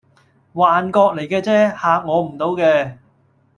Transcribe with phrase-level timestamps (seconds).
[0.55, 2.97] 幻覺嚟架啫，嚇我唔倒嘅